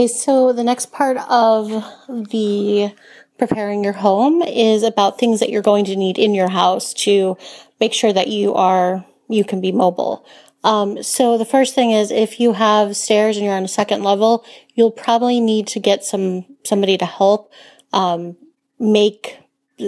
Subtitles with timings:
[0.00, 1.68] Okay, so the next part of
[2.08, 2.90] the
[3.36, 7.36] preparing your home is about things that you're going to need in your house to
[7.80, 10.24] make sure that you are you can be mobile.
[10.64, 14.02] Um, so the first thing is if you have stairs and you're on a second
[14.02, 14.42] level,
[14.74, 17.52] you'll probably need to get some somebody to help
[17.92, 18.38] um,
[18.78, 19.38] make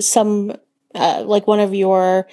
[0.00, 0.54] some
[0.94, 2.26] uh, like one of your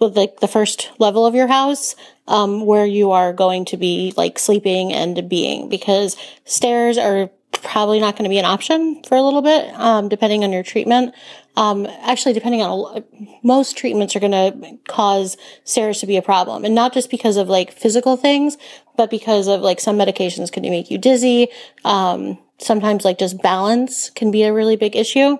[0.00, 1.94] like the first level of your house
[2.26, 8.00] um, where you are going to be like sleeping and being because stairs are probably
[8.00, 11.14] not going to be an option for a little bit, um, depending on your treatment.
[11.56, 13.04] Um, actually, depending on
[13.42, 17.36] most treatments are going to cause stairs to be a problem, and not just because
[17.36, 18.56] of like physical things,
[18.96, 21.48] but because of like some medications can make you dizzy.
[21.84, 25.38] Um, sometimes like just balance can be a really big issue.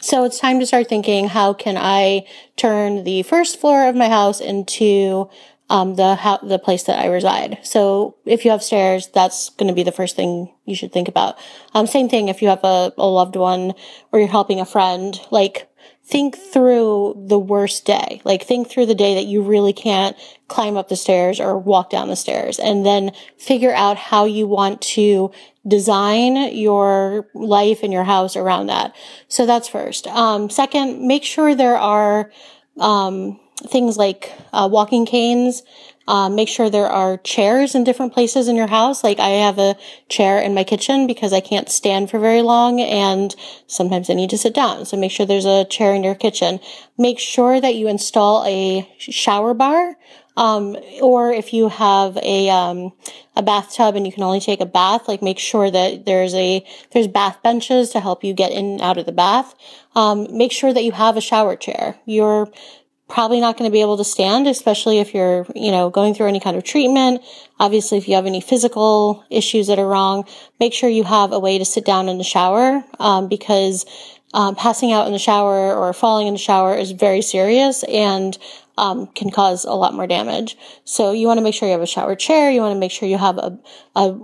[0.00, 2.26] So it's time to start thinking, how can I
[2.56, 5.28] turn the first floor of my house into
[5.70, 7.58] um, the the place that I reside.
[7.62, 11.08] So if you have stairs, that's going to be the first thing you should think
[11.08, 11.38] about.
[11.74, 13.74] Um, same thing if you have a, a loved one
[14.10, 15.18] or you're helping a friend.
[15.30, 15.67] Like
[16.08, 18.20] think through the worst day.
[18.24, 20.16] Like think through the day that you really can't
[20.48, 24.46] climb up the stairs or walk down the stairs, and then figure out how you
[24.46, 25.30] want to
[25.66, 28.96] design your life and your house around that.
[29.28, 30.06] So that's first.
[30.06, 32.32] Um, second, make sure there are
[32.80, 35.62] um, things like uh, walking canes.
[36.06, 39.04] Uh, make sure there are chairs in different places in your house.
[39.04, 39.76] Like I have a
[40.08, 43.36] chair in my kitchen because I can't stand for very long and
[43.66, 44.86] sometimes I need to sit down.
[44.86, 46.60] So make sure there's a chair in your kitchen.
[46.96, 49.96] Make sure that you install a shower bar.
[50.38, 52.92] Um, or if you have a, um,
[53.36, 56.64] a bathtub and you can only take a bath, like make sure that there's a,
[56.92, 59.54] there's bath benches to help you get in and out of the bath.
[59.94, 61.98] Um, make sure that you have a shower chair.
[62.06, 62.50] Your
[63.08, 66.26] probably not going to be able to stand, especially if you're, you know, going through
[66.26, 67.22] any kind of treatment.
[67.58, 70.24] Obviously, if you have any physical issues that are wrong,
[70.60, 73.86] make sure you have a way to sit down in the shower, um, because
[74.34, 78.36] um, passing out in the shower or falling in the shower is very serious and
[78.76, 80.56] um, can cause a lot more damage.
[80.84, 82.50] So you want to make sure you have a shower chair.
[82.50, 83.58] You want to make sure you have a,
[83.96, 84.18] a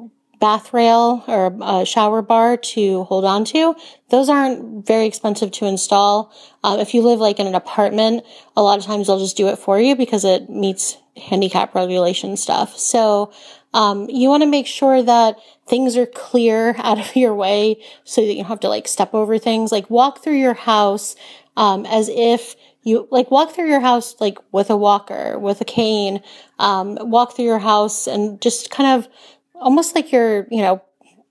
[0.44, 3.74] bath rail or a shower bar to hold on to.
[4.10, 6.34] Those aren't very expensive to install.
[6.62, 9.48] Um, if you live like in an apartment, a lot of times they'll just do
[9.48, 12.76] it for you because it meets handicap regulation stuff.
[12.76, 13.32] So,
[13.72, 18.20] um, you want to make sure that things are clear out of your way so
[18.20, 19.72] that you don't have to like step over things.
[19.72, 21.16] Like walk through your house,
[21.56, 25.64] um, as if you like walk through your house like with a walker, with a
[25.64, 26.22] cane,
[26.58, 29.08] um, walk through your house and just kind of
[29.54, 30.82] almost like you're, you know,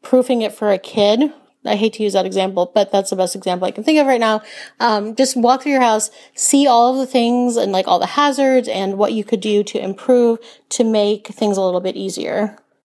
[0.02, 1.32] proofing it for a kid.
[1.66, 4.06] I hate to use that example, but that's the best example I can think of
[4.06, 4.42] right now.
[4.82, 8.06] Um, just walk through your house, see all of the things and like all the
[8.06, 10.40] hazards and what you could do to improve
[10.70, 12.58] to make things a little bit easier.